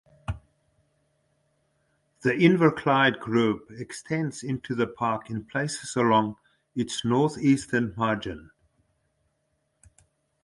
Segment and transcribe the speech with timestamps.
[2.21, 6.37] The Inverclyde Group extends into the park in places along
[6.73, 8.49] its northeastern margin.